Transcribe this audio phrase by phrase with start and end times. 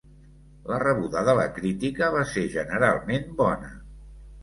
[0.71, 3.75] La rebuda de la crítica va ser generalment bona.